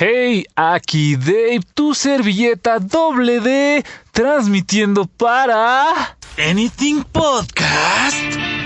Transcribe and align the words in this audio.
Hey, 0.00 0.46
aquí 0.54 1.16
Dave, 1.16 1.58
tu 1.74 1.92
servilleta 1.92 2.78
doble 2.78 3.40
D, 3.40 3.84
transmitiendo 4.12 5.06
para 5.06 6.16
Anything 6.38 7.02
Podcast. 7.02 8.14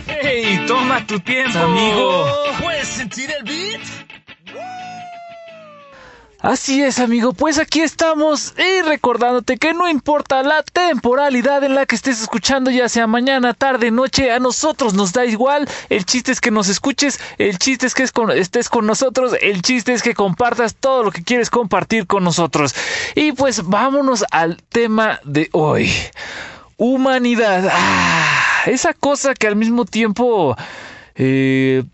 Hey, 0.06 0.62
toma 0.66 1.06
tu 1.06 1.18
tiempo, 1.20 1.58
amigo. 1.58 2.26
¿Puedes 2.60 2.86
sentir 2.86 3.30
el 3.30 3.44
beat? 3.44 3.80
Así 6.42 6.82
es, 6.82 6.98
amigo, 6.98 7.32
pues 7.34 7.60
aquí 7.60 7.82
estamos 7.82 8.52
y 8.58 8.82
recordándote 8.82 9.58
que 9.58 9.74
no 9.74 9.88
importa 9.88 10.42
la 10.42 10.64
temporalidad 10.64 11.62
en 11.62 11.76
la 11.76 11.86
que 11.86 11.94
estés 11.94 12.20
escuchando, 12.20 12.68
ya 12.72 12.88
sea 12.88 13.06
mañana, 13.06 13.54
tarde, 13.54 13.92
noche, 13.92 14.32
a 14.32 14.40
nosotros 14.40 14.92
nos 14.92 15.12
da 15.12 15.24
igual. 15.24 15.68
El 15.88 16.04
chiste 16.04 16.32
es 16.32 16.40
que 16.40 16.50
nos 16.50 16.68
escuches, 16.68 17.20
el 17.38 17.58
chiste 17.58 17.86
es 17.86 17.94
que 17.94 18.02
estés 18.34 18.68
con 18.68 18.86
nosotros, 18.86 19.36
el 19.40 19.62
chiste 19.62 19.92
es 19.92 20.02
que 20.02 20.14
compartas 20.14 20.74
todo 20.74 21.04
lo 21.04 21.12
que 21.12 21.22
quieres 21.22 21.48
compartir 21.48 22.08
con 22.08 22.24
nosotros. 22.24 22.74
Y 23.14 23.30
pues 23.30 23.62
vámonos 23.64 24.24
al 24.32 24.60
tema 24.64 25.20
de 25.22 25.48
hoy. 25.52 25.92
Humanidad. 26.76 27.68
Ah, 27.70 28.62
esa 28.66 28.94
cosa 28.94 29.34
que 29.34 29.46
al 29.46 29.54
mismo 29.54 29.84
tiempo... 29.84 30.56
Eh, 31.14 31.84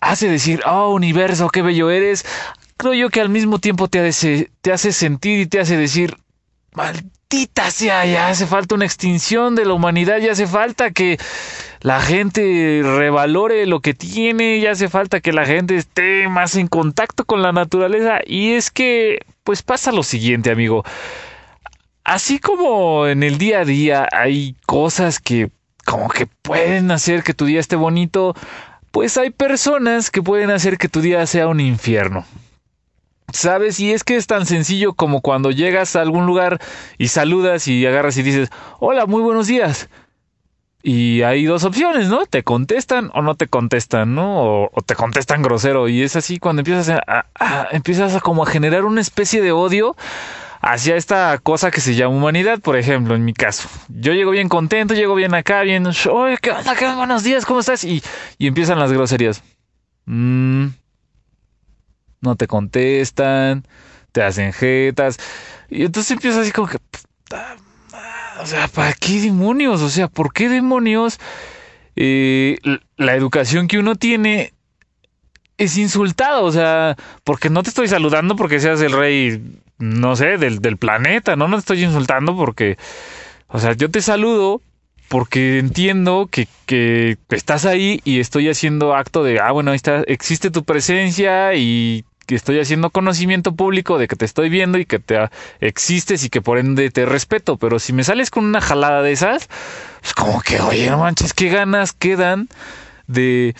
hace 0.00 0.28
decir, 0.28 0.62
oh 0.66 0.94
universo, 0.94 1.48
qué 1.50 1.60
bello 1.62 1.90
eres, 1.90 2.24
creo 2.80 2.94
yo 2.94 3.10
que 3.10 3.20
al 3.20 3.28
mismo 3.28 3.58
tiempo 3.58 3.88
te 3.88 4.08
hace, 4.08 4.50
te 4.62 4.72
hace 4.72 4.92
sentir 4.92 5.38
y 5.38 5.46
te 5.46 5.60
hace 5.60 5.76
decir, 5.76 6.16
maldita 6.72 7.70
sea, 7.70 8.06
ya 8.06 8.28
hace 8.28 8.46
falta 8.46 8.74
una 8.74 8.86
extinción 8.86 9.54
de 9.54 9.66
la 9.66 9.74
humanidad, 9.74 10.18
ya 10.18 10.32
hace 10.32 10.46
falta 10.46 10.90
que 10.90 11.18
la 11.82 12.00
gente 12.00 12.80
revalore 12.82 13.66
lo 13.66 13.80
que 13.80 13.92
tiene, 13.92 14.60
ya 14.60 14.70
hace 14.70 14.88
falta 14.88 15.20
que 15.20 15.34
la 15.34 15.44
gente 15.44 15.76
esté 15.76 16.26
más 16.28 16.56
en 16.56 16.68
contacto 16.68 17.26
con 17.26 17.42
la 17.42 17.52
naturaleza. 17.52 18.20
Y 18.24 18.52
es 18.52 18.70
que, 18.70 19.26
pues 19.44 19.62
pasa 19.62 19.92
lo 19.92 20.02
siguiente, 20.02 20.50
amigo. 20.50 20.82
Así 22.02 22.38
como 22.38 23.06
en 23.06 23.22
el 23.22 23.36
día 23.36 23.60
a 23.60 23.64
día 23.66 24.08
hay 24.10 24.56
cosas 24.64 25.20
que 25.20 25.50
como 25.84 26.08
que 26.08 26.26
pueden 26.26 26.90
hacer 26.90 27.22
que 27.22 27.34
tu 27.34 27.44
día 27.44 27.60
esté 27.60 27.76
bonito, 27.76 28.34
pues 28.90 29.18
hay 29.18 29.28
personas 29.28 30.10
que 30.10 30.22
pueden 30.22 30.50
hacer 30.50 30.78
que 30.78 30.88
tu 30.88 31.02
día 31.02 31.26
sea 31.26 31.46
un 31.46 31.60
infierno. 31.60 32.24
¿Sabes? 33.32 33.80
Y 33.80 33.92
es 33.92 34.04
que 34.04 34.16
es 34.16 34.26
tan 34.26 34.46
sencillo 34.46 34.94
como 34.94 35.20
cuando 35.20 35.50
llegas 35.50 35.96
a 35.96 36.00
algún 36.00 36.26
lugar 36.26 36.60
y 36.98 37.08
saludas 37.08 37.68
y 37.68 37.86
agarras 37.86 38.16
y 38.16 38.22
dices, 38.22 38.50
hola, 38.78 39.06
muy 39.06 39.22
buenos 39.22 39.46
días. 39.46 39.88
Y 40.82 41.22
hay 41.22 41.44
dos 41.44 41.64
opciones, 41.64 42.08
¿no? 42.08 42.24
Te 42.24 42.42
contestan 42.42 43.10
o 43.14 43.20
no 43.20 43.34
te 43.34 43.46
contestan, 43.46 44.14
¿no? 44.14 44.68
O, 44.72 44.82
te 44.84 44.94
contestan 44.94 45.42
grosero. 45.42 45.88
Y 45.88 46.02
es 46.02 46.16
así 46.16 46.38
cuando 46.38 46.60
empiezas 46.60 46.88
a, 47.06 47.68
empiezas 47.72 48.14
a 48.14 48.20
como 48.20 48.44
a 48.44 48.46
generar 48.46 48.84
una 48.84 49.02
especie 49.02 49.42
de 49.42 49.52
odio 49.52 49.94
hacia 50.62 50.96
esta 50.96 51.38
cosa 51.38 51.70
que 51.70 51.80
se 51.80 51.94
llama 51.94 52.16
humanidad, 52.16 52.60
por 52.60 52.78
ejemplo, 52.78 53.14
en 53.14 53.24
mi 53.24 53.34
caso. 53.34 53.68
Yo 53.88 54.14
llego 54.14 54.30
bien 54.30 54.48
contento, 54.48 54.94
llego 54.94 55.14
bien 55.14 55.34
acá, 55.34 55.62
bien, 55.62 55.86
oye, 55.86 56.38
¿qué 56.40 56.50
onda? 56.50 56.74
¿Qué 56.74 56.90
buenos 56.94 57.24
días? 57.24 57.44
¿Cómo 57.44 57.60
estás? 57.60 57.84
Y, 57.84 58.02
y 58.38 58.46
empiezan 58.46 58.78
las 58.78 58.92
groserías. 58.92 59.42
Mmm 60.06 60.79
no 62.20 62.36
te 62.36 62.46
contestan, 62.46 63.66
te 64.12 64.22
hacen 64.22 64.52
jetas. 64.52 65.18
Y 65.68 65.84
entonces 65.84 66.12
empieza 66.12 66.40
así 66.40 66.52
como 66.52 66.68
que, 66.68 66.78
o 68.40 68.46
sea, 68.46 68.68
¿para 68.68 68.92
qué 68.92 69.20
demonios? 69.20 69.82
O 69.82 69.88
sea, 69.88 70.08
¿por 70.08 70.32
qué 70.32 70.48
demonios 70.48 71.18
eh, 71.96 72.58
la 72.96 73.14
educación 73.14 73.68
que 73.68 73.78
uno 73.78 73.96
tiene 73.96 74.52
es 75.58 75.76
insultada? 75.76 76.40
O 76.40 76.52
sea, 76.52 76.96
porque 77.24 77.50
no 77.50 77.62
te 77.62 77.68
estoy 77.68 77.88
saludando 77.88 78.36
porque 78.36 78.60
seas 78.60 78.80
el 78.80 78.92
rey, 78.92 79.42
no 79.78 80.16
sé, 80.16 80.38
del, 80.38 80.60
del 80.60 80.76
planeta, 80.76 81.36
¿no? 81.36 81.48
No 81.48 81.56
te 81.56 81.60
estoy 81.60 81.84
insultando 81.84 82.36
porque, 82.36 82.78
o 83.48 83.58
sea, 83.58 83.74
yo 83.74 83.90
te 83.90 84.00
saludo 84.00 84.60
porque 85.10 85.58
entiendo 85.58 86.28
que, 86.30 86.46
que, 86.66 87.18
estás 87.30 87.66
ahí 87.66 88.00
y 88.04 88.20
estoy 88.20 88.48
haciendo 88.48 88.94
acto 88.94 89.24
de, 89.24 89.40
ah, 89.40 89.50
bueno, 89.50 89.72
ahí 89.72 89.76
está, 89.76 90.04
existe 90.06 90.52
tu 90.52 90.62
presencia 90.62 91.52
y 91.54 92.04
estoy 92.34 92.60
haciendo 92.60 92.90
conocimiento 92.90 93.54
público 93.54 93.98
de 93.98 94.08
que 94.08 94.16
te 94.16 94.24
estoy 94.24 94.48
viendo 94.48 94.78
y 94.78 94.86
que 94.86 94.98
te 94.98 95.28
existes 95.60 96.24
y 96.24 96.30
que 96.30 96.40
por 96.40 96.58
ende 96.58 96.90
te 96.90 97.06
respeto. 97.06 97.56
Pero 97.56 97.78
si 97.78 97.92
me 97.92 98.04
sales 98.04 98.30
con 98.30 98.44
una 98.44 98.60
jalada 98.60 99.02
de 99.02 99.12
esas, 99.12 99.48
pues 100.00 100.14
como 100.14 100.40
que, 100.40 100.60
oye, 100.60 100.90
no 100.90 100.98
manches, 100.98 101.34
qué 101.34 101.48
ganas 101.48 101.92
quedan 101.92 102.48
de 103.06 103.54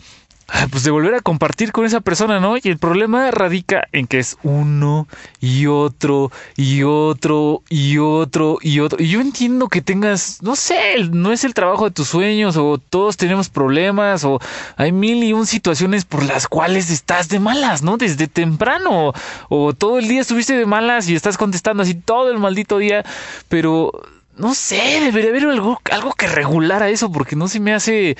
pues 0.70 0.84
de 0.84 0.90
volver 0.90 1.14
a 1.14 1.20
compartir 1.20 1.72
con 1.72 1.84
esa 1.84 2.00
persona, 2.00 2.40
¿no? 2.40 2.56
Y 2.56 2.62
el 2.64 2.78
problema 2.78 3.30
radica 3.30 3.86
en 3.92 4.06
que 4.06 4.18
es 4.18 4.36
uno 4.42 5.06
y 5.40 5.66
otro 5.66 6.30
y 6.56 6.82
otro 6.82 7.62
y 7.68 7.98
otro 7.98 8.58
y 8.60 8.80
otro. 8.80 9.02
Y 9.02 9.08
yo 9.08 9.20
entiendo 9.20 9.68
que 9.68 9.82
tengas, 9.82 10.42
no 10.42 10.56
sé, 10.56 11.08
no 11.10 11.32
es 11.32 11.44
el 11.44 11.54
trabajo 11.54 11.84
de 11.84 11.90
tus 11.92 12.08
sueños 12.08 12.56
o 12.56 12.78
todos 12.78 13.16
tenemos 13.16 13.48
problemas 13.48 14.24
o 14.24 14.40
hay 14.76 14.92
mil 14.92 15.22
y 15.22 15.32
un 15.32 15.46
situaciones 15.46 16.04
por 16.04 16.24
las 16.24 16.48
cuales 16.48 16.90
estás 16.90 17.28
de 17.28 17.40
malas, 17.40 17.82
¿no? 17.82 17.96
Desde 17.96 18.26
temprano 18.26 19.12
o 19.48 19.72
todo 19.72 19.98
el 19.98 20.08
día 20.08 20.20
estuviste 20.20 20.56
de 20.56 20.66
malas 20.66 21.08
y 21.08 21.14
estás 21.14 21.38
contestando 21.38 21.82
así 21.82 21.94
todo 21.94 22.30
el 22.30 22.38
maldito 22.38 22.78
día, 22.78 23.04
pero 23.48 23.92
no 24.36 24.54
sé, 24.54 25.00
debería 25.00 25.30
haber 25.30 25.44
algo, 25.44 25.80
algo 25.90 26.12
que 26.12 26.26
regular 26.26 26.82
a 26.82 26.88
eso 26.88 27.12
porque 27.12 27.36
no 27.36 27.46
se 27.46 27.60
me 27.60 27.74
hace 27.74 28.16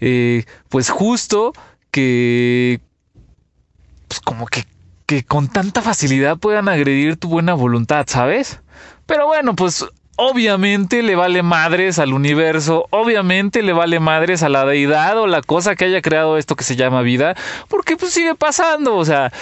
eh, 0.00 0.44
pues 0.68 0.90
justo 0.90 1.52
que, 1.90 2.80
pues 4.08 4.20
como 4.20 4.46
que, 4.46 4.64
que 5.06 5.24
con 5.24 5.48
tanta 5.48 5.82
facilidad 5.82 6.38
puedan 6.38 6.68
agredir 6.68 7.16
tu 7.16 7.28
buena 7.28 7.54
voluntad, 7.54 8.06
¿sabes? 8.08 8.60
Pero 9.06 9.26
bueno, 9.26 9.54
pues 9.54 9.84
obviamente 10.16 11.02
le 11.02 11.16
vale 11.16 11.42
madres 11.42 11.98
al 11.98 12.12
universo, 12.12 12.86
obviamente 12.90 13.62
le 13.62 13.72
vale 13.72 14.00
madres 14.00 14.42
a 14.42 14.50
la 14.50 14.66
deidad 14.66 15.18
o 15.18 15.26
la 15.26 15.40
cosa 15.40 15.76
que 15.76 15.86
haya 15.86 16.02
creado 16.02 16.36
esto 16.36 16.56
que 16.56 16.64
se 16.64 16.76
llama 16.76 17.00
vida, 17.00 17.34
porque 17.68 17.96
pues 17.96 18.12
sigue 18.12 18.34
pasando, 18.34 18.96
o 18.96 19.04
sea, 19.04 19.32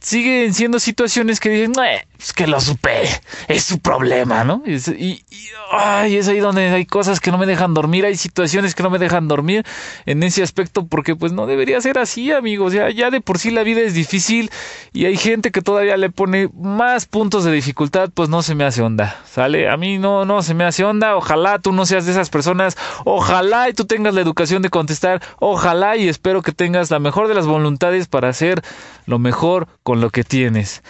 siguen 0.00 0.52
siendo 0.52 0.80
situaciones 0.80 1.40
que 1.40 1.48
dicen, 1.48 1.72
es 2.18 2.32
que 2.32 2.48
lo 2.48 2.60
supere, 2.60 3.08
es 3.46 3.62
su 3.62 3.78
problema, 3.78 4.42
¿no? 4.42 4.62
Y, 4.66 4.74
es 4.74 6.28
ahí 6.28 6.40
donde 6.40 6.68
hay 6.68 6.84
cosas 6.84 7.20
que 7.20 7.30
no 7.30 7.38
me 7.38 7.46
dejan 7.46 7.74
dormir, 7.74 8.04
hay 8.04 8.16
situaciones 8.16 8.74
que 8.74 8.82
no 8.82 8.90
me 8.90 8.98
dejan 8.98 9.28
dormir 9.28 9.64
en 10.04 10.22
ese 10.24 10.42
aspecto, 10.42 10.86
porque 10.86 11.14
pues 11.14 11.32
no 11.32 11.46
debería 11.46 11.80
ser 11.80 11.98
así, 11.98 12.32
amigos, 12.32 12.72
ya, 12.72 12.90
ya 12.90 13.10
de 13.10 13.20
por 13.20 13.38
sí 13.38 13.50
la 13.50 13.62
vida 13.62 13.82
es 13.82 13.94
difícil 13.94 14.50
y 14.92 15.04
hay 15.06 15.16
gente 15.16 15.52
que 15.52 15.62
todavía 15.62 15.96
le 15.96 16.10
pone 16.10 16.48
más 16.54 17.06
puntos 17.06 17.44
de 17.44 17.52
dificultad, 17.52 18.10
pues 18.12 18.28
no 18.28 18.42
se 18.42 18.56
me 18.56 18.64
hace 18.64 18.82
onda, 18.82 19.20
¿sale? 19.30 19.68
A 19.68 19.76
mí 19.76 19.98
no, 19.98 20.24
no 20.24 20.42
se 20.42 20.54
me 20.54 20.64
hace 20.64 20.84
onda, 20.84 21.16
ojalá 21.16 21.60
tú 21.60 21.72
no 21.72 21.86
seas 21.86 22.04
de 22.06 22.12
esas 22.12 22.30
personas, 22.30 22.76
ojalá 23.04 23.68
y 23.68 23.74
tú 23.74 23.84
tengas 23.84 24.14
la 24.14 24.22
educación 24.22 24.62
de 24.62 24.70
contestar, 24.70 25.22
ojalá 25.38 25.96
y 25.96 26.08
espero 26.08 26.42
que 26.42 26.52
tengas 26.52 26.90
la 26.90 26.98
mejor 26.98 27.28
de 27.28 27.34
las 27.34 27.46
voluntades 27.46 28.08
para 28.08 28.28
hacer 28.28 28.62
lo 29.06 29.20
mejor 29.20 29.68
con 29.84 30.00
lo 30.00 30.10
que 30.10 30.24
tienes. 30.24 30.82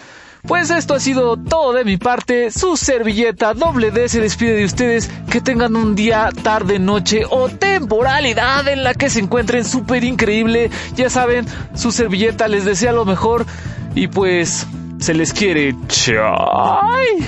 Pues 0.48 0.70
esto 0.70 0.94
ha 0.94 1.00
sido 1.00 1.36
todo 1.36 1.74
de 1.74 1.84
mi 1.84 1.98
parte. 1.98 2.50
Su 2.50 2.78
servilleta 2.78 3.52
doble 3.52 3.90
D 3.90 4.08
se 4.08 4.22
despide 4.22 4.54
de 4.54 4.64
ustedes. 4.64 5.10
Que 5.30 5.42
tengan 5.42 5.76
un 5.76 5.94
día, 5.94 6.30
tarde, 6.42 6.78
noche 6.78 7.24
o 7.28 7.50
temporalidad 7.50 8.66
en 8.66 8.82
la 8.82 8.94
que 8.94 9.10
se 9.10 9.20
encuentren 9.20 9.66
súper 9.66 10.04
increíble. 10.04 10.70
Ya 10.96 11.10
saben, 11.10 11.46
su 11.74 11.92
servilleta 11.92 12.48
les 12.48 12.64
desea 12.64 12.92
lo 12.92 13.04
mejor. 13.04 13.44
Y 13.94 14.08
pues 14.08 14.66
se 14.98 15.12
les 15.12 15.34
quiere. 15.34 15.76
¡Chay! 15.86 17.26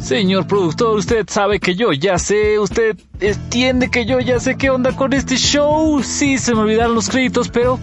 Señor 0.00 0.46
productor, 0.46 0.96
usted 0.96 1.24
sabe 1.28 1.60
que 1.60 1.74
yo 1.74 1.92
ya 1.92 2.18
sé, 2.18 2.58
usted 2.60 2.96
entiende 3.20 3.90
que 3.90 4.06
yo 4.06 4.20
ya 4.20 4.38
sé 4.38 4.56
qué 4.56 4.70
onda 4.70 4.94
con 4.96 5.12
este 5.12 5.36
show. 5.36 6.02
Sí, 6.02 6.38
se 6.38 6.54
me 6.54 6.62
olvidaron 6.62 6.94
los 6.94 7.08
créditos, 7.08 7.48
pero 7.48 7.78